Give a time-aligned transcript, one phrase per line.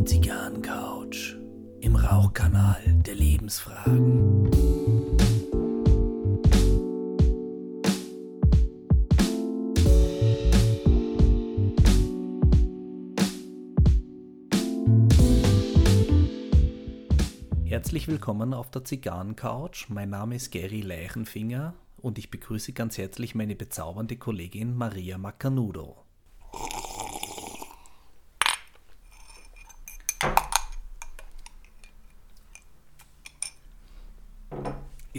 [0.00, 1.36] Die Zigarrencouch
[1.80, 4.50] im Rauchkanal der Lebensfragen.
[17.66, 19.90] Herzlich willkommen auf der Zigarrencouch.
[19.90, 26.09] Mein Name ist Gary Leichenfinger und ich begrüße ganz herzlich meine bezaubernde Kollegin Maria Macanudo.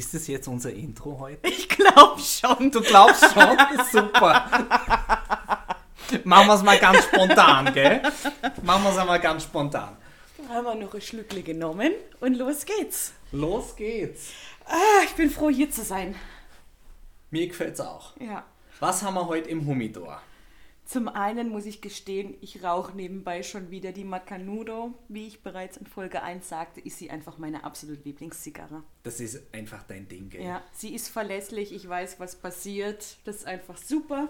[0.01, 1.47] Ist das jetzt unser Intro heute?
[1.47, 2.71] Ich glaube schon.
[2.71, 3.55] Du glaubst schon?
[3.91, 4.49] Super.
[6.23, 8.01] Machen wir es mal ganz spontan, gell?
[8.63, 9.95] Machen wir es einmal ganz spontan.
[10.49, 13.13] Haben wir noch ein Schlückle genommen und los geht's.
[13.31, 14.31] Los geht's.
[14.65, 16.15] Ah, ich bin froh, hier zu sein.
[17.29, 18.13] Mir gefällt's auch.
[18.19, 18.43] Ja.
[18.79, 20.19] Was haben wir heute im Humidor?
[20.91, 24.93] Zum einen muss ich gestehen, ich rauche nebenbei schon wieder die Macanudo.
[25.07, 28.83] Wie ich bereits in Folge 1 sagte, ist sie einfach meine absolute Lieblingszigarre.
[29.03, 30.43] Das ist einfach dein Ding, gell?
[30.43, 33.15] Ja, sie ist verlässlich, ich weiß, was passiert.
[33.23, 34.27] Das ist einfach super.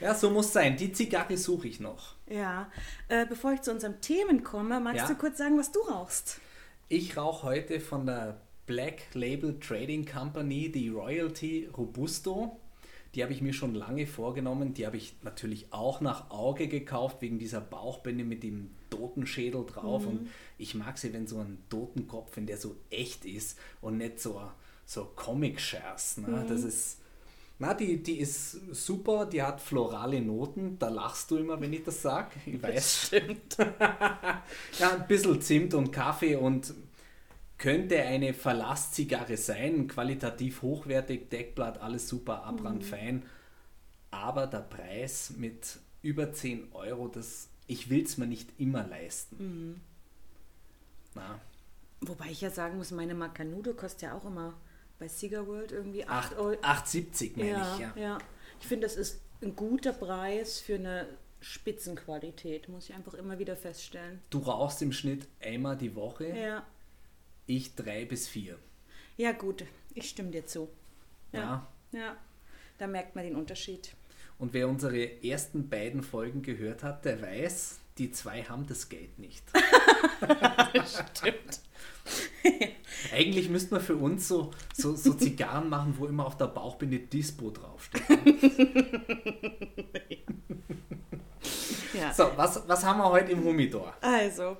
[0.00, 0.76] Ja, so muss sein.
[0.76, 2.16] Die Zigarre suche ich noch.
[2.28, 2.72] Ja,
[3.06, 5.06] äh, bevor ich zu unserem Themen komme, magst Ja.
[5.06, 6.40] du kurz sagen, was du rauchst?
[6.88, 12.58] Ich rauche heute von der Black Label Trading Company die Royalty Robusto.
[13.14, 14.74] Die habe ich mir schon lange vorgenommen.
[14.74, 20.06] Die habe ich natürlich auch nach Auge gekauft, wegen dieser Bauchbinde mit dem Totenschädel drauf.
[20.06, 24.20] Und ich mag sie, wenn so ein Totenkopf, wenn der so echt ist und nicht
[24.20, 24.40] so,
[24.86, 26.18] so Comic-Shares.
[26.18, 26.46] Ne?
[26.48, 26.98] Das ist.
[27.58, 30.78] Na, die, die ist super, die hat florale Noten.
[30.78, 32.30] Da lachst du immer, wenn ich das sage.
[32.46, 33.06] Ich weiß.
[33.06, 33.56] Stimmt.
[34.78, 36.72] Ja, ein bisschen Zimt und Kaffee und
[37.60, 43.22] könnte eine Verlasszigarre sein, qualitativ hochwertig, Deckblatt, alles super, abrandfein.
[44.10, 49.80] Aber der Preis mit über 10 Euro, das, ich will es mir nicht immer leisten.
[51.14, 51.38] Na,
[52.00, 54.54] Wobei ich ja sagen muss, meine Macanudo kostet ja auch immer
[54.98, 56.60] bei Cigar World irgendwie 8 8 Euro.
[56.62, 57.92] 8,70 meine Ja, ich, ja.
[57.96, 58.18] ja.
[58.58, 61.06] Ich finde, das ist ein guter Preis für eine
[61.40, 64.20] Spitzenqualität, muss ich einfach immer wieder feststellen.
[64.30, 66.66] Du rauchst im Schnitt einmal die Woche, Ja,
[67.56, 68.58] ich drei bis vier.
[69.16, 70.68] ja gut, ich stimme dir zu.
[71.32, 71.68] Ja.
[71.92, 72.16] Ja, ja.
[72.78, 73.94] da merkt man den Unterschied.
[74.38, 79.18] Und wer unsere ersten beiden Folgen gehört hat, der weiß, die zwei haben das Geld
[79.18, 79.44] nicht.
[81.14, 81.60] Stimmt.
[83.12, 87.00] Eigentlich müsste man für uns so, so, so Zigarren machen, wo immer auf der Bauchbinde
[87.00, 88.02] Dispo draufsteht.
[91.92, 92.14] Ja.
[92.14, 93.94] So, was, was haben wir heute im Humidor?
[94.00, 94.56] Also,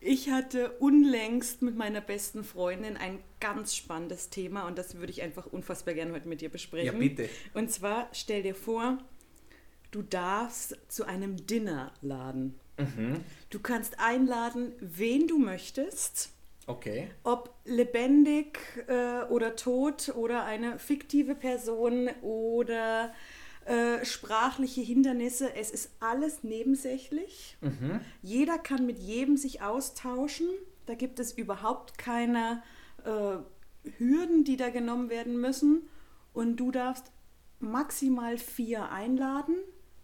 [0.00, 5.22] ich hatte unlängst mit meiner besten Freundin ein ganz spannendes Thema und das würde ich
[5.22, 6.86] einfach unfassbar gerne heute mit dir besprechen.
[6.86, 7.28] Ja, bitte.
[7.54, 8.98] Und zwar stell dir vor,
[9.90, 12.58] du darfst zu einem Dinner laden.
[12.78, 13.20] Mhm.
[13.50, 16.30] Du kannst einladen, wen du möchtest,
[16.66, 17.08] Okay.
[17.24, 23.12] ob lebendig äh, oder tot oder eine fiktive Person oder
[23.70, 25.54] äh, sprachliche Hindernisse.
[25.54, 27.56] Es ist alles nebensächlich.
[28.20, 30.48] Jeder kann mit jedem sich austauschen.
[30.86, 32.62] Da gibt es überhaupt keine
[33.04, 33.36] äh,
[33.98, 35.88] Hürden, die da genommen werden müssen.
[36.32, 37.12] Und du darfst
[37.60, 39.54] maximal vier einladen.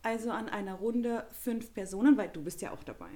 [0.03, 3.09] Also an einer Runde fünf Personen, weil du bist ja auch dabei.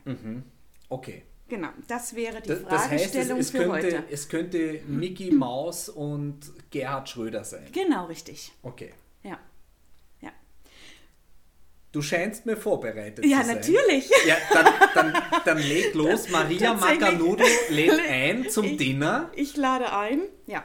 [0.88, 1.22] Okay.
[1.48, 4.04] Genau, das wäre die Das, das heißt, es, Fragestellung es, für könnte, heute.
[4.10, 6.38] es könnte Mickey Maus und
[6.70, 7.66] Gerhard Schröder sein.
[7.72, 8.52] Genau, richtig.
[8.62, 8.92] Okay.
[11.92, 13.56] Du scheinst mir vorbereitet ja zu sein.
[13.56, 14.10] natürlich.
[14.26, 16.28] Ja, dann, dann, dann leg los.
[16.28, 16.74] Maria.
[16.74, 19.30] Macanudo lädt ein zum Ich- Dinner.
[19.34, 20.20] Ich lade ein.
[20.46, 20.64] Ja.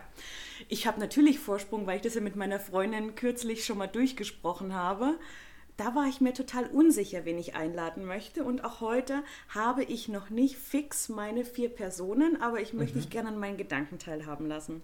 [0.67, 4.73] Ich habe natürlich Vorsprung, weil ich das ja mit meiner Freundin kürzlich schon mal durchgesprochen
[4.73, 5.17] habe.
[5.77, 8.43] Da war ich mir total unsicher, wen ich einladen möchte.
[8.43, 13.09] Und auch heute habe ich noch nicht fix meine vier Personen, aber ich möchte dich
[13.09, 14.81] gerne an meinen Gedanken teilhaben lassen.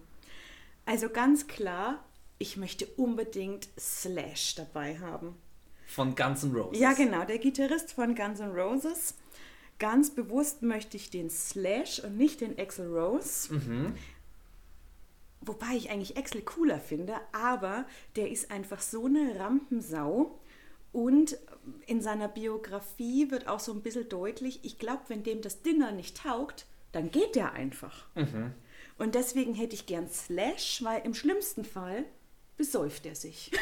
[0.84, 2.04] Also ganz klar,
[2.38, 5.36] ich möchte unbedingt Slash dabei haben.
[5.92, 6.80] Von Guns N' Roses.
[6.80, 9.14] Ja, genau, der Gitarrist von Guns N' Roses.
[9.78, 13.52] Ganz bewusst möchte ich den Slash und nicht den Axel Rose.
[15.40, 17.84] Wobei ich eigentlich Axel cooler finde, aber
[18.16, 20.38] der ist einfach so eine Rampensau.
[20.92, 21.36] Und
[21.86, 25.90] in seiner Biografie wird auch so ein bisschen deutlich, ich glaube, wenn dem das Dinner
[25.90, 28.06] nicht taugt, dann geht der einfach.
[28.98, 32.04] Und deswegen hätte ich gern Slash, weil im schlimmsten Fall
[32.56, 33.50] besäuft er sich.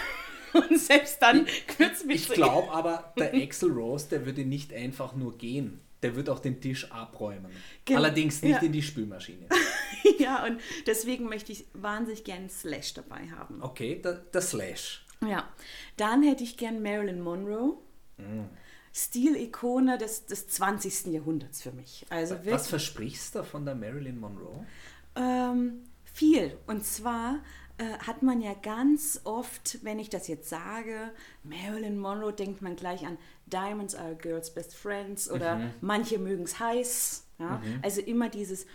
[0.52, 1.46] Und selbst dann
[1.78, 5.80] wird es Ich glaube aber, der Axel Rose, der würde nicht einfach nur gehen.
[6.02, 7.50] Der wird auch den Tisch abräumen.
[7.84, 8.58] Gen- Allerdings nicht ja.
[8.62, 9.46] in die Spülmaschine.
[10.18, 13.62] ja, und deswegen möchte ich wahnsinnig gern Slash dabei haben.
[13.62, 15.04] Okay, der, der Slash.
[15.26, 15.46] Ja,
[15.98, 17.76] dann hätte ich gern Marilyn Monroe.
[18.92, 21.06] Stilikone des, des 20.
[21.12, 22.06] Jahrhunderts für mich.
[22.10, 24.66] Also Was wirklich, versprichst du von der Marilyn Monroe?
[25.16, 26.56] ähm, viel.
[26.66, 27.40] Und zwar
[27.80, 31.10] äh, hat man ja ganz oft, wenn ich das jetzt sage,
[31.44, 33.16] Marilyn Monroe, denkt man gleich an
[33.46, 37.24] Diamonds are a girl's best friends oder manche mögen es heiß.
[37.38, 37.62] Ja?
[37.82, 38.66] Also immer dieses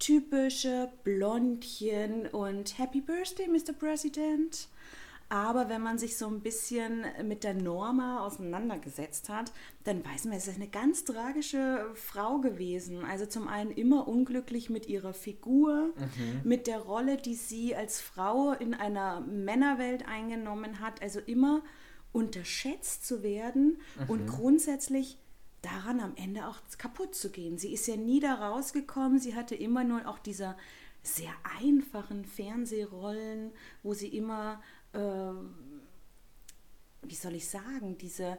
[0.00, 3.72] typische Blondchen und Happy Birthday, Mr.
[3.72, 4.68] President.
[5.32, 9.52] Aber wenn man sich so ein bisschen mit der Norma auseinandergesetzt hat,
[9.84, 13.04] dann weiß man, es ist eine ganz tragische Frau gewesen.
[13.04, 15.94] Also zum einen immer unglücklich mit ihrer Figur,
[16.42, 21.00] mit der Rolle, die sie als Frau in einer Männerwelt eingenommen hat.
[21.00, 21.62] Also immer
[22.12, 23.78] unterschätzt zu werden
[24.08, 25.16] und grundsätzlich
[25.62, 27.56] daran am Ende auch kaputt zu gehen.
[27.56, 29.20] Sie ist ja nie da rausgekommen.
[29.20, 30.56] Sie hatte immer nur auch diese
[31.02, 34.62] sehr einfachen Fernsehrollen, wo sie immer,
[37.02, 38.38] wie soll ich sagen, diese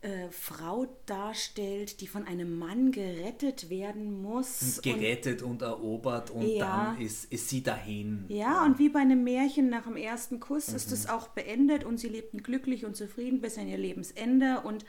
[0.00, 4.78] äh, Frau darstellt, die von einem Mann gerettet werden muss.
[4.78, 6.94] und- Gerettet und erobert und Ja.
[6.96, 8.24] dann ist, ist sie dahin.
[8.28, 11.98] Ja, und wie bei einem Märchen nach dem ersten Kuss ist es auch beendet und
[11.98, 14.62] sie lebten glücklich und zufrieden bis an ihr Lebensende.
[14.62, 14.84] Und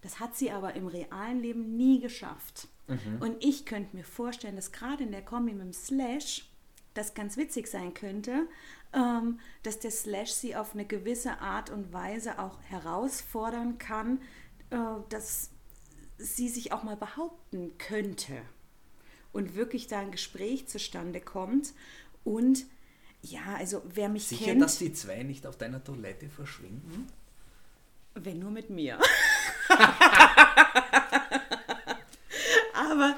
[0.00, 2.68] das hat sie aber im realen Leben nie geschafft.
[3.20, 6.48] Und ich könnte mir vorstellen, dass gerade in der Kombi mit dem Slash
[6.94, 8.46] das ganz witzig sein könnte, ähm,
[8.92, 14.20] dass der Slash sie auf eine gewisse Art und Weise auch herausfordern kann,
[14.70, 14.76] äh,
[15.08, 15.50] dass
[16.18, 18.40] sie sich auch mal behaupten könnte
[19.32, 21.74] und wirklich da ein Gespräch zustande kommt.
[22.24, 22.64] Und
[23.22, 27.06] ja, also wer mich Sicher, kennt, dass die zwei nicht auf deiner Toilette verschwinden?
[28.16, 28.98] wenn nur mit mir.
[32.74, 33.16] Aber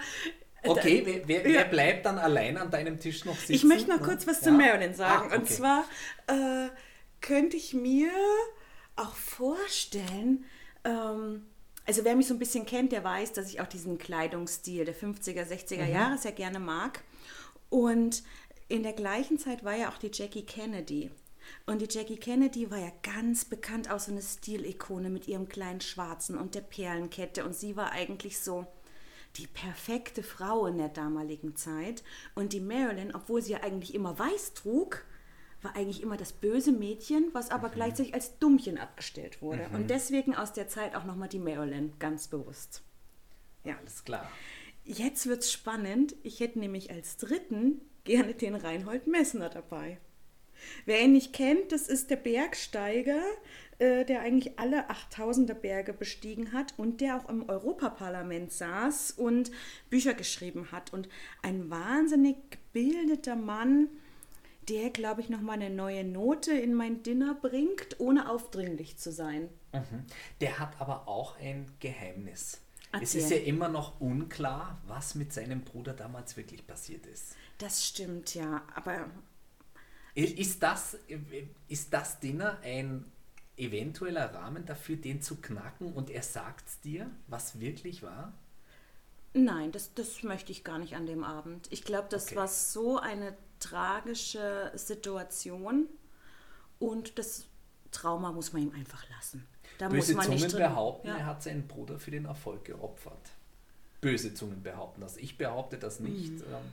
[0.65, 1.45] Okay, wer, wer, ja.
[1.61, 3.53] wer bleibt dann allein an deinem Tisch noch sitzen?
[3.53, 4.49] ich möchte noch kurz was Ja?
[4.49, 5.29] zu Marilyn sagen.
[5.31, 5.55] Ah, Und okay.
[5.55, 5.85] zwar
[6.27, 6.69] äh,
[7.21, 8.11] könnte ich mir
[8.97, 10.45] auch vorstellen,
[10.85, 11.47] ähm,
[11.87, 14.95] also wer mich so ein bisschen kennt, der weiß, dass ich auch diesen Kleidungsstil der
[14.95, 15.93] 50er, 60er Mhm.
[15.93, 17.03] Jahre sehr gerne mag.
[17.71, 18.23] Und
[18.69, 21.11] in der gleichen Zeit war ja auch die Jackie Kennedy.
[21.65, 25.81] Und die Jackie Kennedy war ja ganz bekannt als so eine Stilikone mit ihrem kleinen
[25.81, 27.45] Schwarzen und der Perlenkette.
[27.45, 28.67] Und sie war eigentlich so
[29.37, 32.03] die perfekte Frau in der damaligen Zeit.
[32.35, 35.05] Und die Marilyn, obwohl sie ja eigentlich immer weiß trug,
[35.63, 39.69] war eigentlich immer das böse Mädchen, was aber gleichzeitig als Dummchen abgestellt wurde.
[39.73, 42.83] Und deswegen aus der Zeit auch nochmal die Marilyn, ganz bewusst.
[43.65, 43.77] Ja.
[43.79, 44.31] Alles klar.
[44.85, 46.15] Jetzt wird's spannend.
[46.23, 49.99] Ich hätte nämlich als dritten gerne den Reinhold Messner dabei.
[50.87, 53.23] Wer ihn nicht kennt, das ist der Bergsteiger,
[53.79, 59.53] äh, der eigentlich alle 8000er Berge bestiegen hat und der auch im Europaparlament saß und
[59.89, 60.93] Bücher geschrieben hat.
[60.93, 61.09] Und
[61.43, 63.89] ein wahnsinnig gebildeter Mann,
[64.69, 69.49] der, glaube ich, nochmal eine neue Note in mein Dinner bringt, ohne aufdringlich zu sein.
[69.73, 70.05] Mhm.
[70.41, 72.61] Der hat aber auch ein Geheimnis.
[72.91, 73.21] Es Erzähl.
[73.21, 77.37] ist ja immer noch unklar, was mit seinem Bruder damals wirklich passiert ist.
[77.59, 78.63] Das stimmt, ja.
[78.75, 79.09] Aber
[80.15, 80.97] Ist das,
[81.69, 83.05] ist das Dinner ein
[83.59, 88.33] eventueller Rahmen dafür, den zu knacken und er sagt dir, was wirklich war?
[89.35, 91.67] Nein, das, das möchte ich gar nicht an dem Abend.
[91.71, 92.37] Ich glaube, das Okay.
[92.37, 95.87] war so eine tragische Situation
[96.79, 97.45] und das
[97.91, 99.47] Trauma muss man ihm einfach lassen.
[99.79, 101.17] Da Böse muss man Zungen behaupten, Ja.
[101.19, 103.31] er hat seinen Bruder für den Erfolg geopfert.
[104.01, 105.17] Böse Zungen behaupten das.
[105.17, 106.33] Ich behaupte das nicht.
[106.33, 106.43] Mhm.
[106.43, 106.73] Ähm,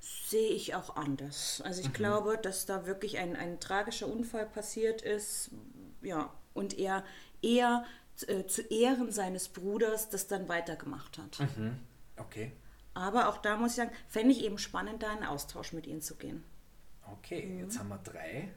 [0.00, 1.62] Sehe ich auch anders.
[1.64, 1.86] Also Mhm.
[1.88, 5.50] ich glaube, dass da wirklich ein, ein tragischer Unfall passiert ist.
[6.04, 7.04] Ja, und er
[7.42, 7.84] eher
[8.26, 11.40] äh, zu Ehren seines Bruders das dann weitergemacht hat.
[11.56, 11.78] Mhm.
[12.16, 12.52] Okay.
[12.94, 16.00] Aber auch da muss ich sagen, fände ich eben spannend, da in Austausch mit ihnen
[16.00, 16.44] zu gehen.
[17.10, 17.58] Okay, Mhm.
[17.58, 18.48] jetzt haben wir drei.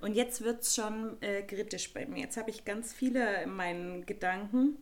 [0.00, 2.20] Und jetzt wird es schon äh, kritisch bei mir.
[2.20, 4.76] Jetzt habe ich ganz viele in meinen Gedanken.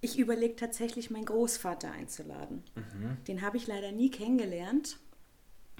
[0.00, 2.62] Ich überlege tatsächlich, meinen Großvater einzuladen.
[3.26, 4.98] Den habe ich leider nie kennengelernt.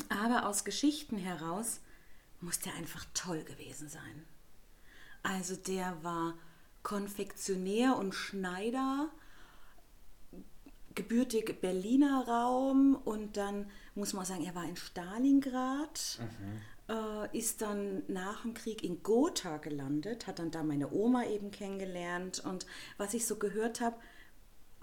[0.08, 1.80] Aber aus Geschichten heraus
[2.40, 4.24] muss der einfach toll gewesen sein.
[5.24, 6.34] Also der war
[6.82, 9.10] Konfektionär und Schneider,
[10.94, 16.20] gebürtig Berliner Raum und dann muss man sagen, er war in Stalingrad,
[16.88, 21.50] äh, ist dann nach dem Krieg in Gotha gelandet, hat dann da meine Oma eben
[21.50, 22.66] kennengelernt und
[22.98, 23.96] was ich so gehört habe,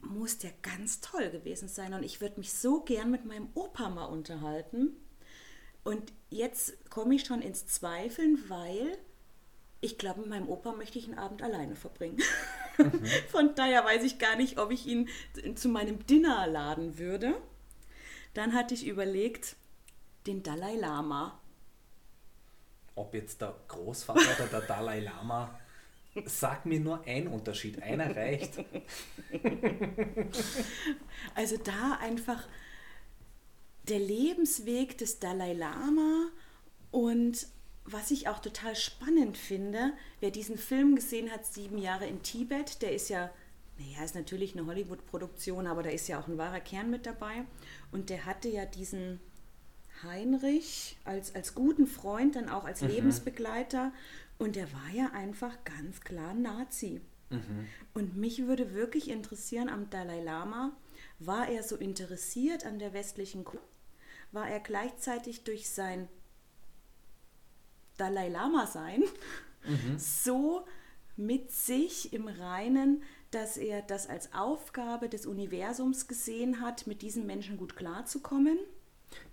[0.02, 3.90] muss der ganz toll gewesen sein und ich würde mich so gern mit meinem Opa
[3.90, 4.98] mal unterhalten.
[5.84, 8.98] Und jetzt komme ich schon ins Zweifeln, weil
[9.82, 12.20] ich glaube, mit meinem Opa möchte ich einen Abend alleine verbringen.
[13.30, 15.10] Von daher weiß ich gar nicht, ob ich ihn
[15.56, 17.36] zu meinem Dinner laden würde.
[18.34, 19.56] Dann hatte ich überlegt,
[20.28, 21.40] den Dalai Lama.
[22.96, 25.60] Ob jetzt der Großvater oder der Dalai Lama,
[26.26, 28.60] Sag mir nur ein Unterschied, einer reicht.
[31.36, 32.48] Also da einfach
[33.88, 36.28] der Lebensweg des Dalai Lama
[36.92, 37.48] und
[37.86, 42.82] was ich auch total spannend finde, wer diesen Film gesehen hat, sieben Jahre in Tibet,
[42.82, 43.32] der ist ja,
[43.78, 47.46] naja, ist natürlich eine Hollywood-Produktion, aber da ist ja auch ein wahrer Kern mit dabei.
[47.92, 49.20] Und der hatte ja diesen
[50.04, 52.90] Heinrich als, als guten Freund, dann auch als mhm.
[52.90, 53.92] Lebensbegleiter.
[54.38, 57.02] Und der war ja einfach ganz klar Nazi.
[57.30, 57.68] Mhm.
[57.94, 60.72] Und mich würde wirklich interessieren am Dalai Lama,
[61.20, 63.68] war er so interessiert an der westlichen Kultur?
[64.32, 66.08] War er gleichzeitig durch sein
[68.02, 69.04] Dalai Lama sein
[69.64, 70.00] mhm.
[70.00, 70.66] so
[71.18, 77.28] mit sich im Reinen, dass er das als Aufgabe des Universums gesehen hat, mit diesen
[77.28, 78.58] Menschen gut klarzukommen?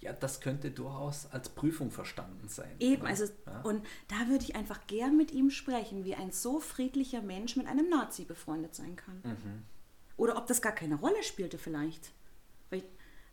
[0.01, 2.71] Ja, das könnte durchaus als Prüfung verstanden sein.
[2.79, 3.61] Eben, also ja.
[3.63, 7.67] und da würde ich einfach gern mit ihm sprechen, wie ein so friedlicher Mensch mit
[7.67, 9.21] einem Nazi befreundet sein kann.
[9.25, 9.63] Mhm.
[10.17, 12.11] Oder ob das gar keine Rolle spielte vielleicht.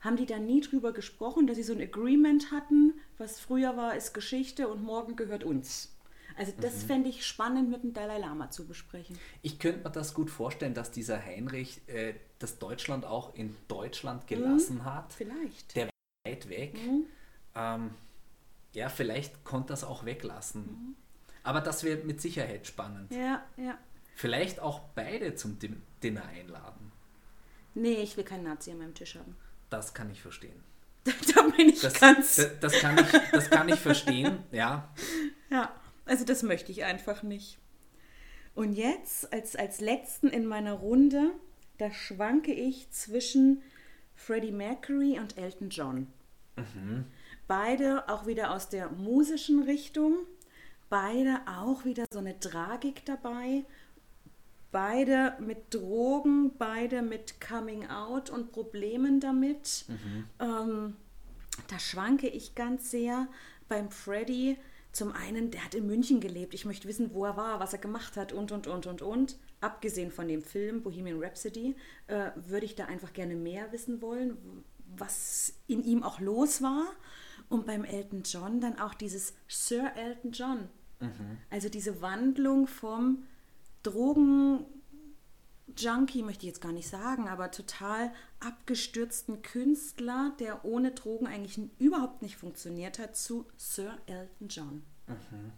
[0.06, 3.96] Haben die da nie drüber gesprochen, dass sie so ein Agreement hatten, was früher war,
[3.96, 5.98] ist Geschichte und morgen gehört uns.
[6.38, 6.88] Also das mhm.
[6.88, 9.18] fände ich spannend mit dem Dalai Lama zu besprechen.
[9.42, 14.28] Ich könnte mir das gut vorstellen, dass dieser Heinrich äh, das Deutschland auch in Deutschland
[14.28, 14.86] gelassen mhm.
[14.86, 15.12] hat.
[15.14, 15.76] Vielleicht.
[15.76, 15.90] Der
[16.24, 16.76] weit weg.
[16.76, 17.06] Mhm.
[17.56, 17.90] Ähm,
[18.74, 20.62] ja, vielleicht konnte das auch weglassen.
[20.62, 20.96] Mhm.
[21.42, 23.12] Aber das wäre mit Sicherheit spannend.
[23.12, 23.80] Ja, ja.
[24.16, 25.58] Vielleicht auch beide zum
[26.04, 26.92] Dinner einladen.
[27.74, 29.36] Nee, ich will keinen Nazi an meinem Tisch haben.
[29.75, 30.63] Das kann ich verstehen.
[31.36, 32.36] da bin ich das, ganz.
[32.36, 34.89] Das, das, kann ich, das kann ich verstehen, ja.
[35.51, 35.72] Ja,
[36.05, 37.60] also das möchte ich einfach nicht.
[38.55, 41.32] Und jetzt, als, als letzten in meiner Runde,
[41.77, 43.62] da schwanke ich zwischen
[44.15, 46.08] Freddie Mercury und Elton John.
[46.55, 47.05] Mhm.
[47.48, 50.15] Beide auch wieder aus der musischen Richtung,
[50.89, 53.65] beide auch wieder so eine Tragik dabei,
[54.72, 59.86] beide mit Drogen, beide mit Coming Out und Problemen damit.
[59.88, 60.26] Mhm.
[60.40, 60.96] Ähm,
[61.68, 63.28] da schwanke ich ganz sehr
[63.68, 64.58] beim Freddy.
[64.92, 66.54] Zum einen, der hat in München gelebt.
[66.54, 69.38] Ich möchte wissen, wo er war, was er gemacht hat und, und, und, und, und.
[69.62, 71.76] Abgesehen von dem Film Bohemian Rhapsody,
[72.08, 74.38] äh, würde ich da einfach gerne mehr wissen wollen,
[74.96, 76.86] was in ihm auch los war.
[77.50, 80.70] Und beim Elton John dann auch dieses Sir Elton John.
[81.00, 81.38] Mhm.
[81.50, 83.24] Also diese Wandlung vom
[83.86, 84.65] Drogen
[85.77, 91.60] Junkie möchte ich jetzt gar nicht sagen, aber total abgestürzten Künstler, der ohne Drogen eigentlich
[91.80, 94.84] überhaupt nicht funktioniert hat, zu Sir Elton John.
[95.08, 95.51] Mhm.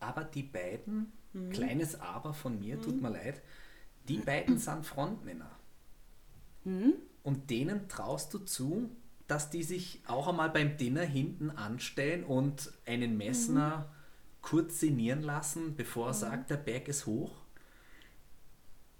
[0.00, 1.50] Aber die beiden, mhm.
[1.50, 2.82] kleines Aber von mir, mhm.
[2.82, 3.42] tut mir leid,
[4.08, 5.50] die beiden sind Frontmänner.
[6.64, 6.94] Mhm.
[7.22, 8.90] Und denen traust du zu,
[9.26, 13.91] dass die sich auch einmal beim Dinner hinten anstellen und einen Messner mhm.
[14.42, 16.18] Kurz sinnieren lassen, bevor er mhm.
[16.18, 17.32] sagt, der Berg ist hoch?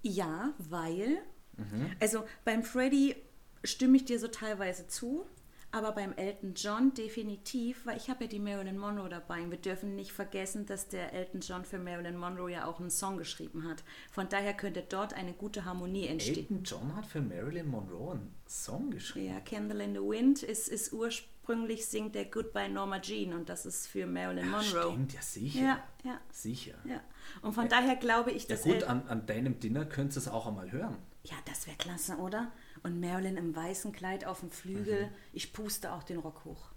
[0.02, 1.18] Ja, weil,
[1.56, 1.90] mhm.
[2.00, 3.16] also beim Freddy
[3.62, 5.26] stimme ich dir so teilweise zu.
[5.74, 9.40] Aber beim Elton John definitiv, weil ich habe ja die Marilyn Monroe dabei.
[9.40, 12.90] Und wir dürfen nicht vergessen, dass der Elton John für Marilyn Monroe ja auch einen
[12.90, 13.82] Song geschrieben hat.
[14.10, 16.40] Von daher könnte dort eine gute Harmonie entstehen.
[16.40, 19.28] Elton John hat für Marilyn Monroe einen Song geschrieben?
[19.32, 21.31] Ja, Candle in the Wind ist, ist ursprünglich
[21.78, 24.92] singt der Goodbye Norma Jean und das ist für Marilyn ja, Monroe.
[24.92, 25.60] Stimmt, ja sicher.
[25.60, 26.20] Ja, ja.
[26.30, 26.74] Sicher.
[26.84, 27.00] Ja.
[27.42, 27.70] Und von ja.
[27.70, 28.64] daher glaube ich, dass...
[28.64, 30.96] Ja gut, an, an deinem Dinner könntest du es auch einmal hören.
[31.24, 32.50] Ja, das wäre klasse, oder?
[32.82, 35.06] und Marilyn im weißen Kleid auf dem Flügel.
[35.06, 35.14] Mhm.
[35.32, 36.70] Ich puste auch den Rock hoch.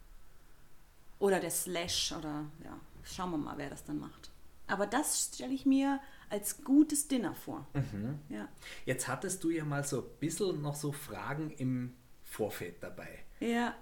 [1.20, 4.32] Oder der Slash oder ja, schauen wir mal, wer das dann macht.
[4.68, 7.68] Aber das stelle ich mir als gutes Dinner vor.
[7.74, 8.20] Mhm.
[8.30, 8.48] Ja.
[8.86, 11.94] Jetzt hattest du ja mal so ein bisschen noch so Fragen im
[12.24, 13.20] Vorfeld dabei.
[13.40, 13.76] Ja.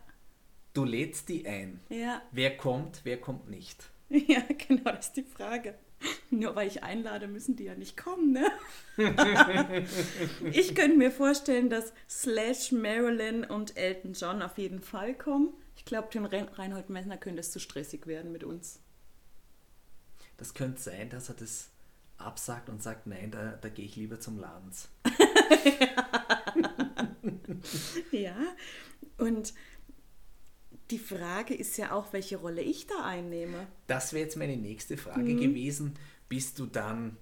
[0.73, 1.79] Du lädst die ein.
[1.89, 2.21] Ja.
[2.31, 3.89] Wer kommt, wer kommt nicht?
[4.09, 5.73] Ja, genau, das ist die Frage.
[6.29, 8.45] Nur weil ich einlade, müssen die ja nicht kommen, ne?
[10.51, 15.51] ich könnte mir vorstellen, dass Slash, Marilyn und Elton John auf jeden Fall kommen.
[15.75, 18.81] Ich glaube, den Reinhold Messner könnte es zu stressig werden mit uns.
[20.37, 21.71] Das könnte sein, dass er das
[22.17, 24.89] absagt und sagt, nein, da, da gehe ich lieber zum Ladens.
[28.11, 28.35] ja,
[29.17, 29.53] und
[30.91, 33.67] die Frage ist ja auch, welche Rolle ich da einnehme.
[33.87, 35.39] Das wäre jetzt meine nächste Frage mhm.
[35.39, 35.93] gewesen.
[36.29, 37.17] Bist du dann,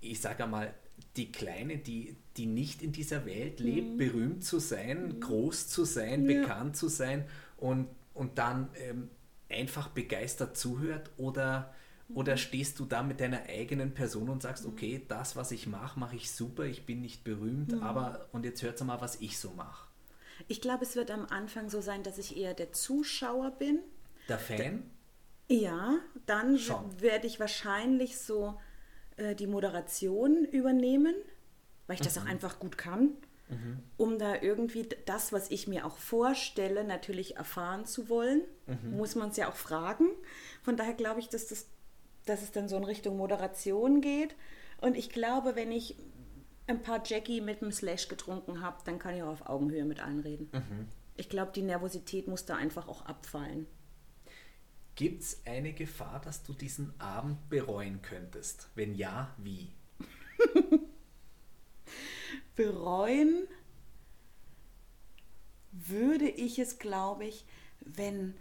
[0.00, 0.74] ich sage einmal,
[1.16, 3.96] die Kleine, die, die nicht in dieser Welt lebt, mhm.
[3.96, 5.20] berühmt zu sein, mhm.
[5.20, 6.40] groß zu sein, ja.
[6.40, 7.24] bekannt zu sein
[7.56, 9.10] und, und dann ähm,
[9.48, 11.10] einfach begeistert zuhört?
[11.16, 11.74] Oder,
[12.14, 12.38] oder mhm.
[12.38, 14.72] stehst du da mit deiner eigenen Person und sagst, mhm.
[14.72, 17.82] okay, das, was ich mache, mache ich super, ich bin nicht berühmt, mhm.
[17.82, 19.85] aber und jetzt hört mal, was ich so mache?
[20.48, 23.80] Ich glaube, es wird am Anfang so sein, dass ich eher der Zuschauer bin.
[24.28, 24.90] Der Fan?
[25.48, 26.58] Ja, dann
[26.98, 28.58] werde ich wahrscheinlich so
[29.16, 31.14] äh, die Moderation übernehmen,
[31.86, 33.10] weil ich das auch einfach gut kann,
[33.96, 38.42] um da irgendwie das, was ich mir auch vorstelle, natürlich erfahren zu wollen.
[38.90, 40.08] Muss man es ja auch fragen.
[40.62, 41.68] Von daher glaube ich, dass, das,
[42.24, 44.34] dass es dann so in Richtung Moderation geht.
[44.80, 45.94] Und ich glaube, wenn ich
[46.66, 50.00] ein paar Jackie mit einem Slash getrunken habe, dann kann ich auch auf Augenhöhe mit
[50.00, 50.50] allen reden.
[51.16, 53.66] Ich glaube, die Nervosität muss da einfach auch abfallen.
[54.96, 58.68] Gibt es eine Gefahr, dass du diesen Abend bereuen könntest?
[58.74, 59.70] Wenn ja, wie?
[62.56, 63.46] bereuen
[65.72, 67.44] würde ich es, glaube ich,
[67.80, 68.34] wenn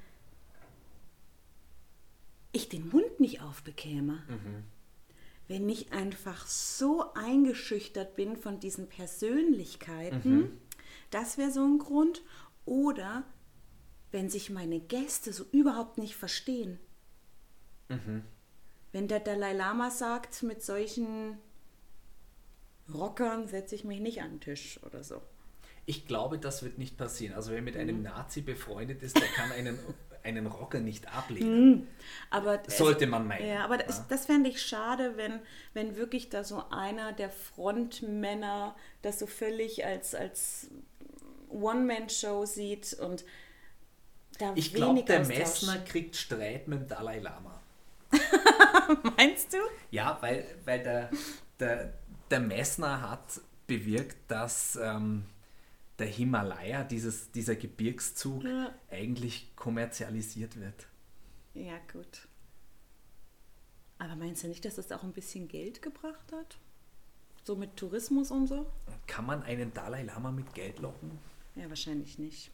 [2.53, 4.24] ich den Mund nicht aufbekäme.
[5.48, 10.60] Wenn ich einfach so eingeschüchtert bin von diesen Persönlichkeiten,
[11.12, 12.24] das wäre so ein Grund.
[12.66, 13.24] Oder
[14.12, 16.80] wenn sich meine Gäste so überhaupt nicht verstehen.
[18.92, 21.38] Wenn der Dalai Lama sagt, mit solchen
[22.94, 25.22] Rockern setze ich mich nicht an den Tisch oder so.
[25.86, 27.36] Ich glaube, das wird nicht passieren.
[27.36, 29.78] Also wer mit einem Nazi befreundet ist, der kann einen,
[30.25, 31.88] einen Rocker nicht ablehnen.
[32.29, 33.48] Aber Sollte man meinen.
[33.48, 35.39] Ja, aber das, das fände ich schade, wenn,
[35.74, 40.67] wenn wirklich da so einer der Frontmänner das so völlig als, als
[41.50, 43.24] One-Man-Show sieht und
[44.39, 45.38] da Ich glaube, der Austausch.
[45.38, 47.62] Messner kriegt Streit mit dem Dalai Lama.
[49.17, 49.58] Meinst du?
[49.91, 51.10] Ja, weil, weil der,
[51.60, 51.94] der,
[52.29, 55.25] der Messner hat bewirkt, dass ähm,
[56.00, 58.74] der Himalaya, dieses, dieser Gebirgszug, Ja.
[58.90, 60.88] eigentlich kommerzialisiert wird.
[61.54, 62.28] Ja, gut.
[63.98, 66.58] Aber meinst du nicht, dass das auch ein bisschen Geld gebracht hat?
[67.46, 68.70] So mit Tourismus und so?
[69.08, 71.12] Kann man einen Dalai Lama mit Geld locken?
[71.56, 72.52] Ja, wahrscheinlich nicht.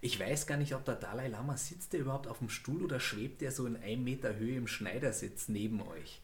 [0.00, 3.00] Ich weiß gar nicht, ob der Dalai Lama sitzt der überhaupt auf dem Stuhl oder
[3.00, 6.20] schwebt der so in einem Meter Höhe im Schneidersitz neben euch.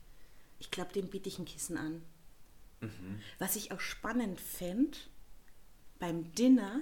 [0.60, 2.02] Ich glaube, dem biete ich ein Kissen an.
[3.40, 4.96] Was ich auch spannend fände,
[5.98, 6.80] beim Dinner,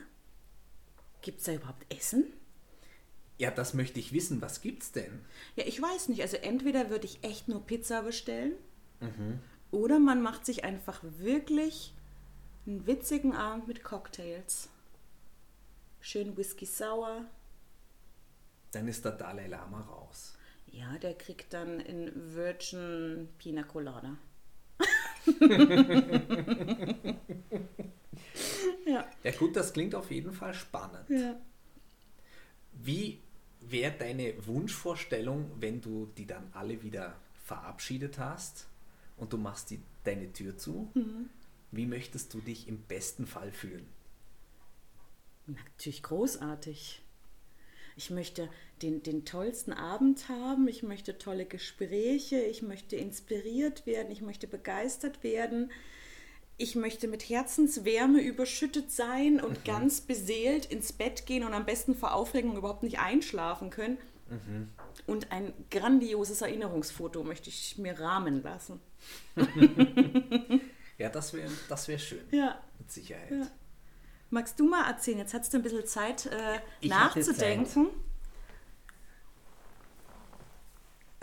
[1.22, 2.32] gibt es da überhaupt Essen?
[3.38, 4.40] Ja, das möchte ich wissen.
[4.40, 5.24] Was gibt's denn?
[5.56, 6.22] Ja, ich weiß nicht.
[6.22, 8.54] Also entweder würde ich echt nur Pizza bestellen
[9.70, 11.92] oder man macht sich einfach wirklich
[12.66, 14.70] einen witzigen Abend mit Cocktails.
[16.00, 17.26] Schön Whisky Sour.
[18.72, 20.38] Dann ist der Dalai Lama raus.
[20.68, 24.16] Ja, der kriegt dann in Virgin Pina Colada.
[28.86, 29.06] ja.
[29.22, 31.08] Ja gut, das klingt auf jeden Fall spannend.
[31.08, 31.36] ja.
[32.72, 33.20] Wie
[33.60, 38.66] wäre deine Wunschvorstellung, wenn du die dann alle wieder verabschiedet hast
[39.16, 40.90] und du machst die, deine Tür zu?
[41.70, 43.86] Wie möchtest du dich im besten Fall fühlen?
[45.46, 47.02] Natürlich großartig.
[47.96, 48.48] Ich möchte
[48.82, 54.48] den, den tollsten Abend haben, ich möchte tolle Gespräche, ich möchte inspiriert werden, ich möchte
[54.48, 55.70] begeistert werden,
[56.56, 61.94] ich möchte mit Herzenswärme überschüttet sein und ganz beseelt ins Bett gehen und am besten
[61.94, 63.98] vor Aufregung überhaupt nicht einschlafen können.
[65.06, 68.80] Und ein grandioses Erinnerungsfoto möchte ich mir rahmen lassen.
[70.98, 72.24] Ja, das wäre das wär schön.
[72.30, 72.62] Ja.
[72.78, 73.30] Mit Sicherheit.
[73.30, 73.46] Ja.
[74.30, 75.18] Magst du mal erzählen?
[75.18, 77.88] Jetzt hast du ein bisschen Zeit äh, Ich hatte nachzudenken.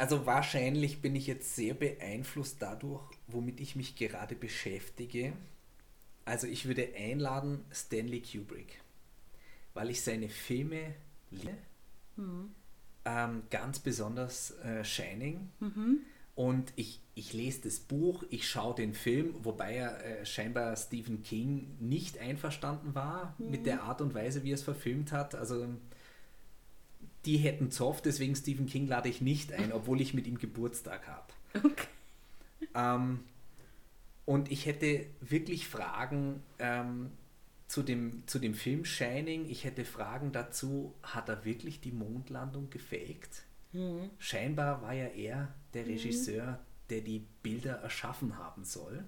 [0.02, 5.34] Also wahrscheinlich bin ich jetzt sehr beeinflusst dadurch, womit ich mich gerade beschäftige.
[6.26, 8.82] Also ich würde einladen Stanley Kubrick,
[9.76, 10.96] weil ich seine Filme
[11.30, 11.54] liebe.
[13.06, 15.52] Ähm, ganz besonders äh, Shining.
[16.34, 21.22] Und ich, ich lese das Buch, ich schaue den Film, wobei er äh, scheinbar Stephen
[21.22, 25.36] King nicht einverstanden war mit der Art und Weise, wie er es verfilmt hat.
[25.36, 25.68] Also
[27.26, 31.08] die hätten Zoff, deswegen Stephen King lade ich nicht ein, obwohl ich mit ihm Geburtstag
[31.08, 31.34] habe.
[31.54, 31.88] Okay.
[32.74, 33.20] Ähm,
[34.26, 37.12] und ich hätte wirklich Fragen ähm,
[37.68, 39.50] zu, dem, zu dem Film Shining.
[39.50, 43.44] Ich hätte Fragen dazu, hat er wirklich die Mondlandung gefaked?
[44.20, 49.06] Scheinbar war ja er der Regisseur, der die Bilder erschaffen haben soll.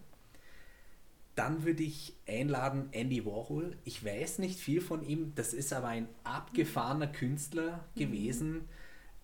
[1.35, 3.77] Dann würde ich einladen Andy Warhol.
[3.85, 8.67] Ich weiß nicht viel von ihm, das ist aber ein abgefahrener Künstler gewesen.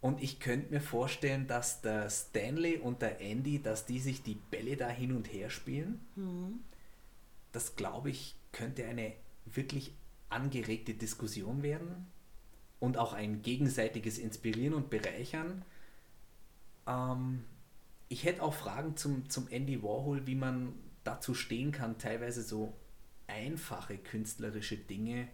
[0.02, 4.38] Und ich könnte mir vorstellen, dass der Stanley und der Andy, dass die sich die
[4.50, 6.00] Bälle da hin und her spielen.
[7.52, 9.14] Das glaube ich, könnte eine
[9.46, 9.94] wirklich
[10.30, 12.08] angeregte Diskussion werden
[12.80, 15.64] und auch ein gegenseitiges Inspirieren und Bereichern.
[16.88, 17.44] Ähm,
[18.08, 22.74] ich hätte auch Fragen zum, zum Andy Warhol, wie man dazu stehen kann, teilweise so
[23.28, 25.28] einfache künstlerische Dinge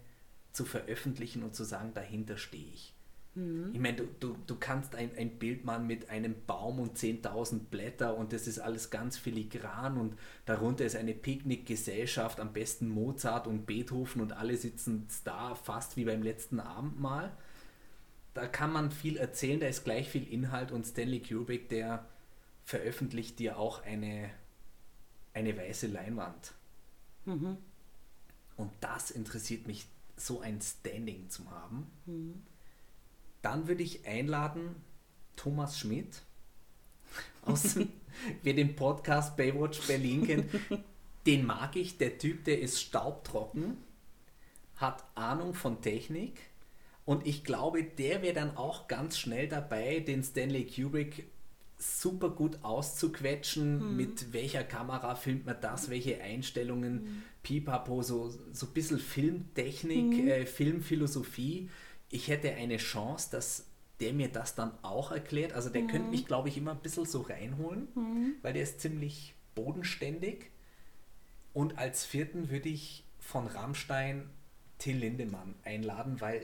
[0.52, 2.96] zu veröffentlichen und zu sagen, dahinter stehe ich.
[3.36, 3.72] Mhm.
[3.74, 7.66] Ich meine, du, du, du kannst ein, ein Bild machen mit einem Baum und 10.000
[7.70, 13.48] Blätter und das ist alles ganz filigran und darunter ist eine Picknickgesellschaft, am besten Mozart
[13.48, 17.36] und Beethoven und alle sitzen da fast wie beim letzten Abendmahl.
[18.34, 22.06] Da kann man viel erzählen, da ist gleich viel Inhalt und Stanley Kubrick, der
[22.64, 24.30] veröffentlicht dir auch eine,
[25.36, 26.54] eine weiße Leinwand.
[27.26, 27.58] Mhm.
[28.58, 29.86] Und das interessiert mich,
[30.18, 31.92] so ein Standing zu haben.
[32.08, 32.42] Mhm
[33.46, 34.76] dann würde ich einladen
[35.36, 36.24] Thomas Schmidt,
[37.44, 37.78] aus,
[38.42, 40.50] wer den Podcast Baywatch Berlin kennt.
[41.28, 43.78] Den mag ich, der Typ, der ist staubtrocken,
[44.78, 46.42] hat Ahnung von Technik
[47.06, 51.28] und ich glaube, der wäre dann auch ganz schnell dabei, den Stanley Kubrick
[51.78, 53.98] super gut auszuquetschen, mhm.
[53.98, 57.24] mit welcher Kamera filmt man das, welche Einstellungen, mhm.
[57.44, 60.28] pipapo, so, so ein bisschen Filmtechnik, mhm.
[60.28, 61.70] äh, Filmphilosophie
[62.10, 63.66] ich hätte eine Chance, dass
[64.00, 65.54] der mir das dann auch erklärt.
[65.54, 65.88] Also der mhm.
[65.88, 68.36] könnte mich, glaube ich, immer ein bisschen so reinholen, mhm.
[68.42, 70.52] weil der ist ziemlich bodenständig.
[71.54, 74.30] Und als vierten würde ich von Rammstein
[74.78, 76.42] Till Lindemann einladen, weil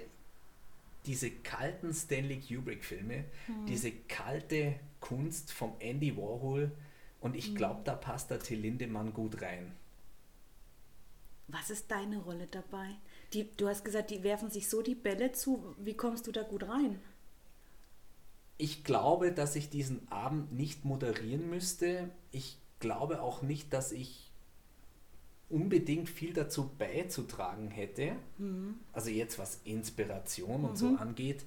[1.05, 3.65] diese kalten Stanley Kubrick-Filme, mhm.
[3.65, 6.71] diese kalte Kunst vom Andy Warhol,
[7.21, 7.85] und ich glaube, mhm.
[7.85, 9.71] da passt der Till Lindemann gut rein.
[11.47, 12.95] Was ist deine Rolle dabei?
[13.33, 15.75] Die, du hast gesagt, die werfen sich so die Bälle zu.
[15.77, 16.99] Wie kommst du da gut rein?
[18.57, 22.09] Ich glaube, dass ich diesen Abend nicht moderieren müsste.
[22.31, 24.31] Ich glaube auch nicht, dass ich
[25.49, 28.15] unbedingt viel dazu beizutragen hätte.
[28.37, 28.79] Mhm.
[28.93, 30.75] Also jetzt was Inspiration und mhm.
[30.75, 31.45] so angeht.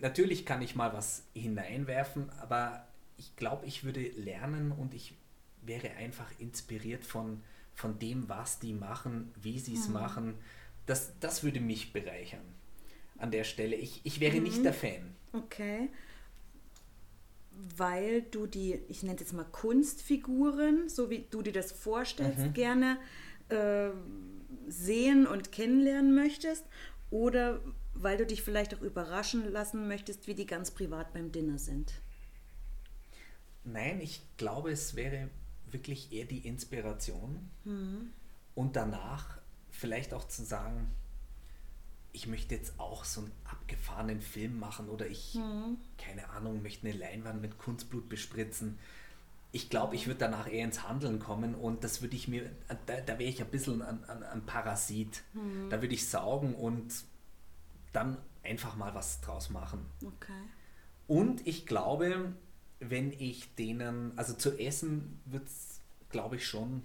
[0.00, 5.14] Natürlich kann ich mal was hineinwerfen, aber ich glaube, ich würde lernen und ich
[5.62, 7.42] wäre einfach inspiriert von,
[7.74, 9.94] von dem, was die machen, wie sie es mhm.
[9.94, 10.34] machen
[10.88, 12.42] das, das würde mich bereichern
[13.18, 13.76] an der Stelle.
[13.76, 14.44] Ich, ich wäre mhm.
[14.44, 15.14] nicht der Fan.
[15.32, 15.90] Okay.
[17.76, 22.38] Weil du die, ich nenne es jetzt mal Kunstfiguren, so wie du dir das vorstellst,
[22.38, 22.52] mhm.
[22.54, 22.98] gerne
[23.48, 23.90] äh,
[24.68, 26.64] sehen und kennenlernen möchtest.
[27.10, 27.60] Oder
[28.00, 31.92] weil du dich vielleicht auch überraschen lassen möchtest, wie die ganz privat beim Dinner sind.
[33.64, 35.28] Nein, ich glaube, es wäre
[35.70, 37.50] wirklich eher die Inspiration.
[37.64, 38.12] Mhm.
[38.54, 39.38] Und danach
[39.70, 40.90] vielleicht auch zu sagen,
[42.12, 45.76] ich möchte jetzt auch so einen abgefahrenen Film machen oder ich, mhm.
[45.98, 48.78] keine Ahnung, möchte eine Leinwand mit Kunstblut bespritzen.
[49.52, 52.50] Ich glaube, ich würde danach eher ins Handeln kommen und das würde ich mir,
[52.86, 55.22] da, da wäre ich ein bisschen ein, ein, ein Parasit.
[55.34, 55.70] Mhm.
[55.70, 56.92] Da würde ich saugen und
[57.92, 59.86] dann einfach mal was draus machen.
[60.04, 60.32] Okay.
[61.06, 62.34] Und ich glaube,
[62.80, 66.84] wenn ich denen, also zu essen wird es, glaube ich, schon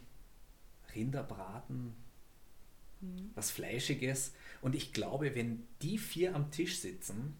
[0.95, 1.93] Rinderbraten,
[3.01, 3.31] mhm.
[3.35, 4.33] was Fleischiges.
[4.61, 7.35] Und ich glaube, wenn die vier am Tisch sitzen,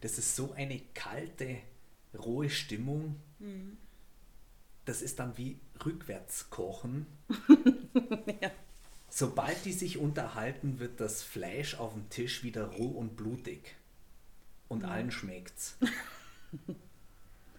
[0.00, 1.58] das ist so eine kalte,
[2.16, 3.16] rohe Stimmung.
[3.38, 3.76] Mhm.
[4.84, 7.06] Das ist dann wie rückwärts kochen.
[8.40, 8.50] ja.
[9.10, 13.76] Sobald die sich unterhalten, wird das Fleisch auf dem Tisch wieder roh und blutig.
[14.68, 14.88] Und mhm.
[14.88, 15.76] allen schmeckt's.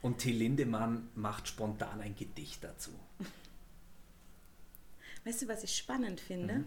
[0.01, 2.91] und Till Lindemann macht spontan ein Gedicht dazu.
[5.25, 6.59] Weißt du, was ich spannend finde?
[6.59, 6.65] Mhm.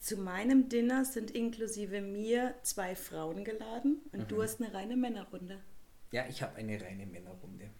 [0.00, 4.28] Zu meinem Dinner sind inklusive mir zwei Frauen geladen und mhm.
[4.28, 5.60] du hast eine reine Männerrunde.
[6.10, 7.70] Ja, ich habe eine reine Männerrunde.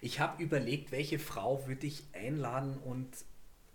[0.00, 3.08] Ich habe überlegt, welche Frau würde ich einladen und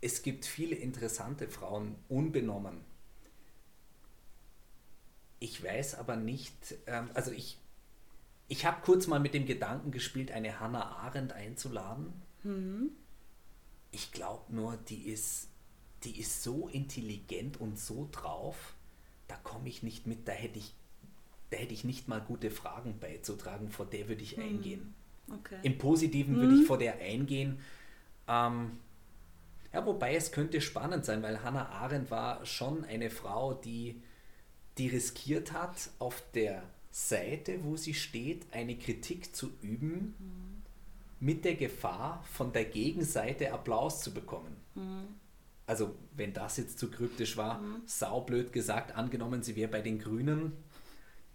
[0.03, 2.81] es gibt viele interessante Frauen, unbenommen.
[5.39, 7.57] Ich weiß aber nicht, ähm, also ich,
[8.47, 12.13] ich habe kurz mal mit dem Gedanken gespielt, eine Hannah Arendt einzuladen.
[12.43, 12.91] Mhm.
[13.91, 15.49] Ich glaube nur, die ist
[16.03, 18.75] die ist so intelligent und so drauf,
[19.27, 20.73] da komme ich nicht mit, da hätte ich,
[21.49, 24.43] da hätte ich nicht mal gute Fragen beizutragen, vor der würde ich hm.
[24.43, 24.93] eingehen.
[25.31, 25.59] Okay.
[25.63, 26.41] Im Positiven hm.
[26.41, 27.59] würde ich vor der eingehen.
[28.27, 28.79] Ähm,
[29.73, 34.01] ja, wobei es könnte spannend sein, weil Hannah Arendt war schon eine Frau, die,
[34.77, 40.61] die riskiert hat, auf der Seite, wo sie steht, eine Kritik zu üben, mhm.
[41.19, 44.55] mit der Gefahr, von der Gegenseite Applaus zu bekommen.
[44.75, 45.23] Mhm
[45.65, 47.81] also wenn das jetzt zu kryptisch war, mhm.
[47.85, 50.53] saublöd gesagt, angenommen, sie wäre bei den Grünen,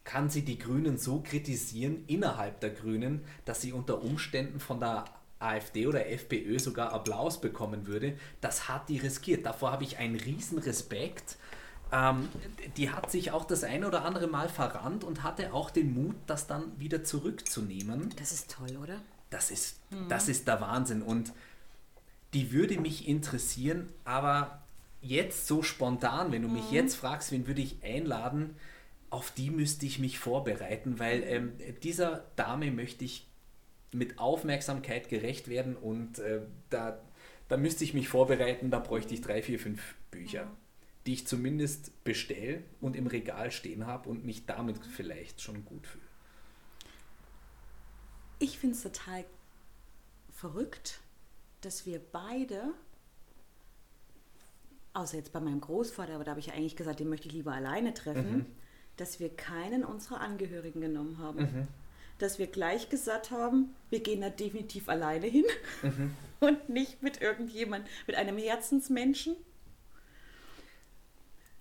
[0.05, 5.05] kann sie die Grünen so kritisieren innerhalb der Grünen, dass sie unter Umständen von der
[5.39, 8.17] AfD oder FPÖ sogar Applaus bekommen würde.
[8.41, 9.47] Das hat die riskiert.
[9.47, 11.37] Davor habe ich einen riesen Respekt.
[11.93, 12.29] Ähm,
[12.77, 16.17] die hat sich auch das ein oder andere Mal verrannt und hatte auch den Mut,
[16.27, 18.15] das dann wieder zurückzunehmen.
[18.19, 19.01] Das ist toll, oder?
[19.31, 20.09] Das ist, mhm.
[20.09, 21.03] das ist der Wahnsinn.
[21.03, 21.33] Und
[22.35, 24.63] die würde mich interessieren, aber
[25.01, 26.75] jetzt so spontan, wenn du mich mhm.
[26.75, 28.57] jetzt fragst, wen würde ich einladen,
[29.11, 33.28] auf die müsste ich mich vorbereiten, weil ähm, dieser Dame möchte ich
[33.93, 37.01] mit Aufmerksamkeit gerecht werden und äh, da,
[37.49, 40.51] da müsste ich mich vorbereiten, da bräuchte ich drei, vier, fünf Bücher,
[41.07, 45.87] die ich zumindest bestelle und im Regal stehen habe und mich damit vielleicht schon gut
[45.87, 46.05] fühle.
[48.39, 49.25] Ich finde es total
[50.31, 51.01] verrückt,
[51.63, 52.73] dass wir beide,
[54.93, 57.35] außer jetzt bei meinem Großvater, aber da habe ich ja eigentlich gesagt, den möchte ich
[57.35, 58.47] lieber alleine treffen, mhm.
[58.97, 61.39] dass wir keinen unserer Angehörigen genommen haben.
[61.41, 61.69] Mhm.
[62.19, 65.45] Dass wir gleich gesagt haben, wir gehen da definitiv alleine hin
[65.83, 66.15] mhm.
[66.41, 69.37] und nicht mit irgendjemand, mit einem Herzensmenschen.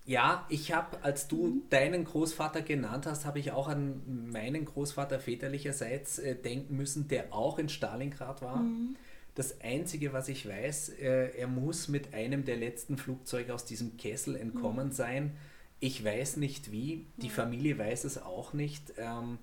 [0.08, 1.62] Ja, ich habe, als du mhm.
[1.68, 7.34] deinen Großvater genannt hast, habe ich auch an meinen Großvater väterlicherseits äh, denken müssen, der
[7.34, 8.56] auch in Stalingrad war.
[8.56, 8.96] Mhm.
[9.34, 13.98] Das Einzige, was ich weiß, äh, er muss mit einem der letzten Flugzeuge aus diesem
[13.98, 14.92] Kessel entkommen mhm.
[14.92, 15.36] sein.
[15.78, 18.94] Ich weiß nicht wie, die Familie weiß es auch nicht.
[18.96, 19.38] Ähm,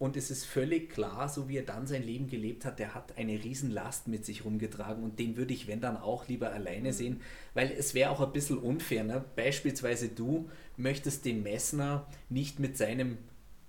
[0.00, 3.18] und es ist völlig klar, so wie er dann sein Leben gelebt hat, der hat
[3.18, 7.20] eine Riesenlast mit sich rumgetragen und den würde ich, wenn dann auch, lieber alleine sehen,
[7.52, 9.04] weil es wäre auch ein bisschen unfair.
[9.04, 9.22] Ne?
[9.36, 13.18] Beispielsweise du möchtest den Messner nicht mit seinem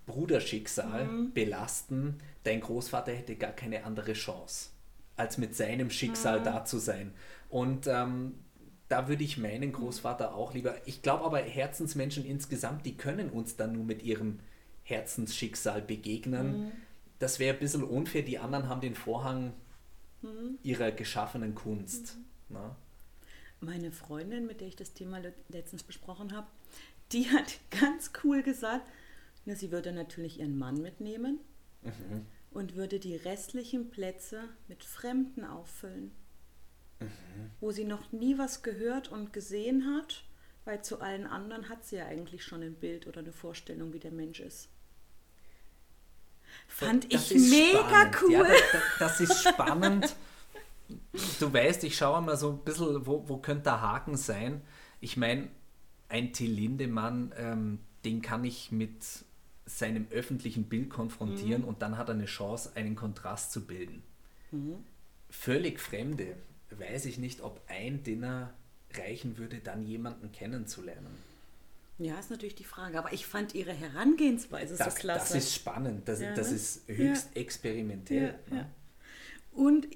[0.06, 1.34] Bruderschicksal mhm.
[1.34, 4.70] belasten, dein Großvater hätte gar keine andere Chance
[5.18, 6.44] als mit seinem Schicksal mhm.
[6.46, 7.14] da zu sein.
[7.50, 8.36] Und ähm,
[8.88, 10.76] da würde ich meinen Großvater auch lieber.
[10.86, 14.40] Ich glaube aber, Herzensmenschen insgesamt, die können uns dann nur mit ihrem
[14.92, 16.66] Herzensschicksal begegnen.
[16.66, 16.72] Mhm.
[17.20, 18.24] Das wäre ein bisschen unfair.
[18.24, 19.54] Die anderen haben den Vorhang
[20.22, 20.60] mhm.
[20.64, 22.18] ihrer geschaffenen Kunst.
[22.50, 22.56] Mhm.
[22.56, 22.76] Ne?
[23.62, 26.48] Meine Freundin, mit der ich das Thema letztens besprochen habe,
[27.12, 28.86] die hat ganz cool gesagt,
[29.46, 31.40] na, sie würde natürlich ihren Mann mitnehmen.
[31.82, 36.12] Mhm und würde die restlichen Plätze mit Fremden auffüllen,
[37.00, 37.08] mhm.
[37.60, 40.26] wo sie noch nie was gehört und gesehen hat,
[40.66, 44.00] weil zu allen anderen hat sie ja eigentlich schon ein Bild oder eine Vorstellung, wie
[44.00, 44.70] der Mensch ist.
[46.72, 48.18] Fand das ich mega spannend.
[48.22, 48.32] cool.
[48.32, 48.44] Ja,
[49.00, 50.16] das, das, ist spannend.
[51.40, 54.62] du weißt, ich schaue mal so ein bisschen, wo, wo könnte der Haken sein.
[55.00, 55.50] Ich meine,
[56.10, 59.04] ein Till Lindemann, ähm, den kann ich mit
[59.66, 61.68] seinem öffentlichen Bild konfrontieren mhm.
[61.68, 64.04] und dann hat er eine Chance, einen Kontrast zu bilden.
[64.52, 64.84] Mhm.
[65.30, 66.36] Völlig Fremde,
[66.72, 68.54] weiß ich nicht, ob ein Dinner
[68.94, 71.31] reichen würde, dann jemanden kennenzulernen.
[72.02, 72.98] Ja, ist natürlich die Frage.
[72.98, 75.34] Aber ich fand ihre Herangehensweise das, so klasse.
[75.34, 76.08] Das ist spannend.
[76.08, 76.56] Das, ja, das ne?
[76.56, 77.42] ist höchst ja.
[77.42, 78.40] experimentell.
[78.52, 78.70] Ja?
[79.52, 79.88] Und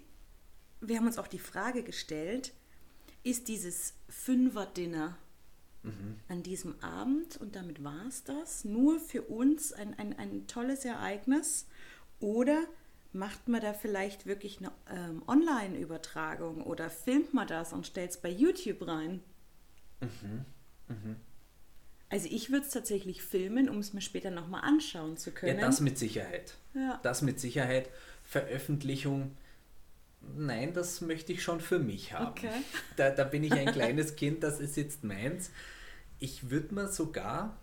[0.81, 2.53] wir haben uns auch die Frage gestellt,
[3.23, 5.17] ist dieses Fünfer-Dinner
[5.81, 6.17] mhm.
[6.27, 8.65] an diesem Abend und damit war es das.
[8.65, 11.65] Nur für uns ein, ein, ein tolles Ereignis.
[12.19, 12.65] Oder
[13.13, 18.17] macht man da vielleicht wirklich eine ähm, Online-Übertragung oder filmt man das und stellt es
[18.21, 19.23] bei YouTube rein?
[20.01, 20.45] Mhm.
[20.87, 21.15] Mhm.
[22.09, 25.59] Also ich würde es tatsächlich filmen, um es mir später nochmal anschauen zu können.
[25.59, 26.55] Ja, das mit Sicherheit.
[26.73, 26.99] Ja.
[27.03, 27.89] Das mit Sicherheit.
[28.23, 29.35] Veröffentlichung,
[30.35, 32.27] nein, das möchte ich schon für mich haben.
[32.27, 32.49] Okay.
[32.95, 35.51] Da, da bin ich ein kleines Kind, das ist jetzt meins
[36.19, 37.57] ich würde mir sogar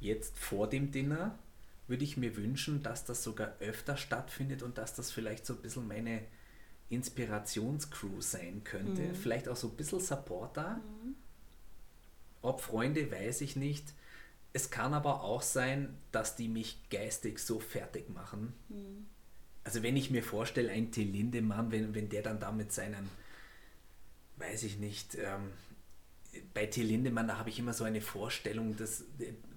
[0.00, 1.38] jetzt vor dem Dinner,
[1.86, 5.62] würde ich mir wünschen, dass das sogar öfter stattfindet und dass das vielleicht so ein
[5.62, 6.22] bisschen meine
[6.90, 9.02] Inspirationscrew sein könnte.
[9.02, 9.14] Mhm.
[9.14, 10.76] Vielleicht auch so ein bisschen Supporter.
[10.76, 11.16] Mhm.
[12.42, 13.94] Ob Freunde, weiß ich nicht.
[14.52, 18.54] Es kann aber auch sein, dass die mich geistig so fertig machen.
[18.68, 19.06] Mhm.
[19.64, 23.08] Also wenn ich mir vorstelle, ein Till Lindemann, wenn, wenn der dann da mit seinen,
[24.36, 25.52] weiß ich nicht, ähm,
[26.54, 29.04] bei Till Lindemann, da habe ich immer so eine Vorstellung, dass,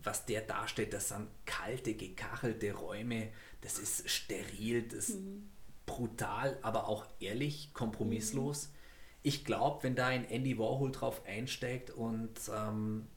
[0.04, 3.30] was der darstellt, das sind kalte, gekachelte Räume,
[3.62, 5.50] das ist steril, das ist mhm.
[5.86, 8.68] brutal, aber auch ehrlich, kompromisslos.
[8.68, 8.81] Mhm.
[9.24, 13.08] Ich glaube, wenn da ein Andy Warhol drauf einsteigt und, ähm,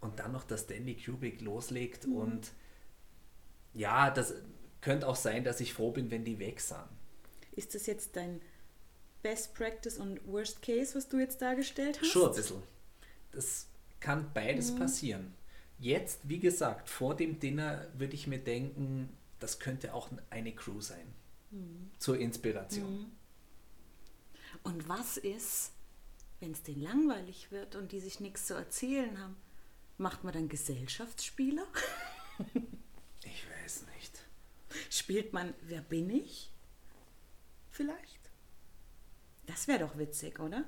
[0.00, 2.16] und dann noch das Stanley Kubrick loslegt mhm.
[2.16, 2.52] und
[3.74, 4.34] ja, das
[4.80, 6.84] könnte auch sein, dass ich froh bin, wenn die weg sind.
[7.52, 8.40] Ist das jetzt dein
[9.22, 12.10] Best Practice und Worst Case, was du jetzt dargestellt hast?
[12.10, 12.62] Schon ein bisschen.
[13.32, 13.66] Das
[14.00, 14.78] kann beides mhm.
[14.78, 15.34] passieren.
[15.78, 19.08] Jetzt, wie gesagt, vor dem Dinner würde ich mir denken,
[19.40, 21.06] das könnte auch eine Crew sein.
[21.50, 21.90] Mhm.
[21.98, 23.10] Zur Inspiration.
[24.64, 25.70] Und was ist,
[26.40, 29.36] wenn es denen langweilig wird und die sich nichts zu erzählen haben?
[29.96, 31.62] Macht man dann Gesellschaftsspiele?
[33.24, 34.20] ich weiß nicht.
[34.90, 36.50] Spielt man Wer bin ich?
[37.70, 38.30] Vielleicht?
[39.46, 40.64] Das wäre doch witzig, oder?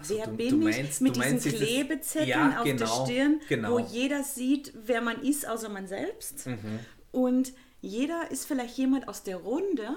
[0.00, 3.40] So, wer du, bin du meinst, ich mit diesen Klebezetteln ja, auf genau, der Stirn,
[3.48, 3.72] genau.
[3.72, 6.46] wo jeder sieht, wer man ist, außer man selbst.
[6.46, 6.80] Mhm.
[7.12, 9.96] Und jeder ist vielleicht jemand aus der Runde.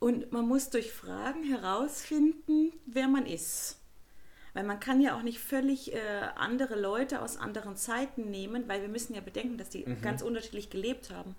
[0.00, 3.78] Und man muss durch Fragen herausfinden, wer man ist.
[4.54, 5.98] Weil man kann ja auch nicht völlig äh,
[6.36, 10.00] andere Leute aus anderen Zeiten nehmen, weil wir müssen ja bedenken, dass die Mhm.
[10.00, 11.34] ganz unterschiedlich gelebt haben.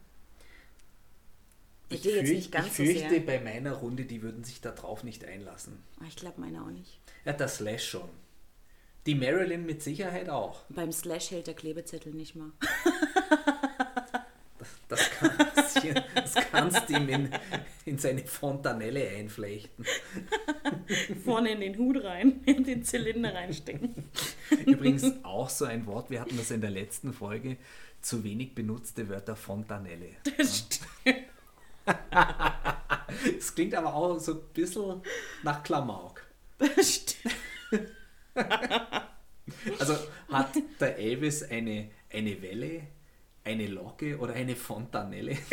[1.91, 3.19] Ich, fürcht, nicht ganz ich so fürchte, sehr.
[3.25, 5.81] bei meiner Runde, die würden sich darauf nicht einlassen.
[5.99, 6.99] Ah, Ich glaube meine auch nicht.
[7.25, 8.09] Ja, der Slash schon.
[9.07, 10.61] Die Marilyn mit Sicherheit auch.
[10.69, 12.51] Beim Slash hält der Klebezettel nicht mal.
[14.87, 17.29] Das kannst, du- das kannst du ihm in,
[17.85, 19.85] in seine Fontanelle einflechten.
[21.23, 23.93] Vorne in den Hut rein, in den Zylinder reinstecken.
[24.65, 27.57] Übrigens auch so ein Wort, wir hatten das in der letzten Folge,
[28.01, 30.09] zu wenig benutzte Wörter Fontanelle.
[33.37, 35.01] Es klingt aber auch so ein bisschen
[35.43, 36.21] nach Klamauk.
[39.79, 39.95] Also
[40.31, 42.83] hat der Elvis eine, eine Welle,
[43.49, 45.37] eine Locke oder eine Fontanelle?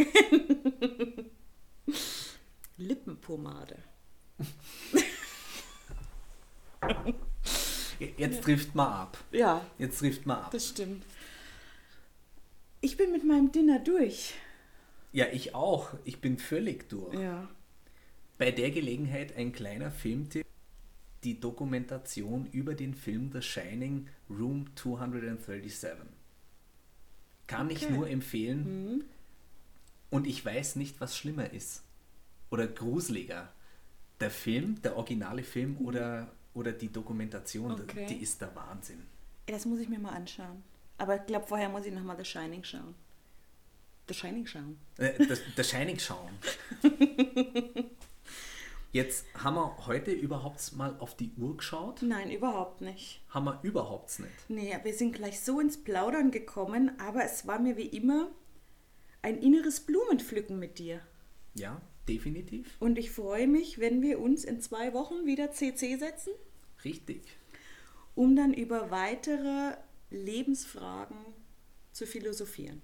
[2.77, 3.77] Lippenpomade.
[8.19, 9.17] Jetzt trifft man ab.
[9.33, 10.51] Ja, Jetzt trifft man ab.
[10.51, 11.05] das stimmt.
[12.83, 14.35] Ich bin mit meinem Dinner durch.
[15.13, 15.95] Ja, ich auch.
[16.05, 17.19] Ich bin völlig durch.
[17.19, 17.49] Ja.
[18.37, 20.45] Bei der Gelegenheit ein kleiner Filmtipp.
[21.25, 25.97] Die Dokumentation über den Film The Shining Room 237.
[27.47, 27.93] Kann ich Okay.
[27.93, 29.05] nur empfehlen.
[30.11, 31.83] Und ich weiß nicht, was schlimmer ist.
[32.51, 33.53] Oder gruseliger.
[34.21, 38.07] Der Film, der originale Film oder, oder die Dokumentation, Okay.
[38.09, 39.03] die ist der Wahnsinn.
[39.47, 40.63] Das muss ich mir mal anschauen.
[40.99, 42.95] Aber ich glaube, vorher muss ich nochmal The Shining schauen.
[44.09, 44.79] The Shining schauen.
[44.97, 46.31] Äh, das, das Shining schauen.
[48.97, 52.01] Jetzt haben wir heute überhaupt mal auf die Uhr geschaut.
[52.01, 53.21] Nein, überhaupt nicht.
[53.29, 54.33] Haben wir überhaupt nicht.
[54.49, 58.31] Nee, wir sind gleich so ins Plaudern gekommen, aber es war mir wie immer
[59.21, 61.03] ein inneres Blumenpflücken mit dir.
[61.53, 62.75] Ja, definitiv.
[62.81, 66.33] Und ich freue mich, wenn wir uns in zwei Wochen wieder CC setzen,
[66.83, 67.21] Richtig.
[68.15, 69.77] um dann über weitere
[70.09, 71.19] Lebensfragen
[71.93, 72.81] zu philosophieren.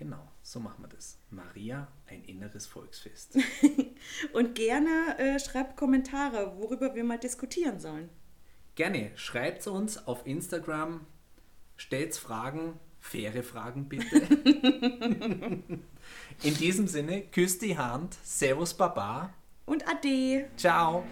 [0.00, 1.18] Genau, so machen wir das.
[1.28, 3.36] Maria, ein inneres Volksfest.
[4.32, 8.08] Und gerne äh, schreibt Kommentare, worüber wir mal diskutieren sollen.
[8.76, 11.04] Gerne, schreibt uns auf Instagram,
[11.76, 14.22] stellt Fragen, faire Fragen bitte.
[16.44, 19.34] In diesem Sinne, küsst die Hand, Servus Baba,
[19.66, 20.48] Und Ade!
[20.56, 21.04] ciao.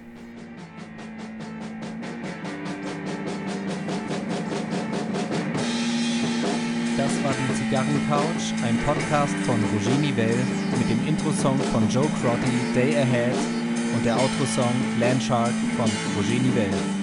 [7.31, 10.47] Die Zigarrencouch, ein Podcast von Roger Nivelle
[10.79, 13.35] mit dem Intro-Song von Joe Crotty, Day Ahead
[13.95, 16.98] und der Outro-Song Landshark von Roger Nivelle.